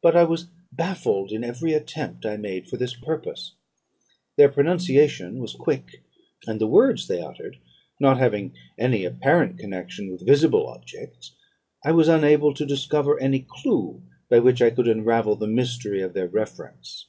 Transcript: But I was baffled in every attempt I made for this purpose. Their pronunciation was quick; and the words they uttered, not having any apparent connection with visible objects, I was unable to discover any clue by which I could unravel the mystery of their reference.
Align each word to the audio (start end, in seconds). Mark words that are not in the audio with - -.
But 0.00 0.16
I 0.16 0.24
was 0.24 0.46
baffled 0.72 1.30
in 1.30 1.44
every 1.44 1.74
attempt 1.74 2.24
I 2.24 2.38
made 2.38 2.66
for 2.70 2.78
this 2.78 2.94
purpose. 2.94 3.52
Their 4.36 4.48
pronunciation 4.48 5.40
was 5.40 5.52
quick; 5.54 6.02
and 6.46 6.58
the 6.58 6.66
words 6.66 7.06
they 7.06 7.20
uttered, 7.20 7.58
not 8.00 8.16
having 8.16 8.54
any 8.78 9.04
apparent 9.04 9.58
connection 9.58 10.10
with 10.10 10.24
visible 10.24 10.66
objects, 10.66 11.32
I 11.84 11.90
was 11.92 12.08
unable 12.08 12.54
to 12.54 12.64
discover 12.64 13.20
any 13.20 13.40
clue 13.46 14.00
by 14.30 14.38
which 14.38 14.62
I 14.62 14.70
could 14.70 14.88
unravel 14.88 15.36
the 15.36 15.46
mystery 15.46 16.00
of 16.00 16.14
their 16.14 16.28
reference. 16.28 17.04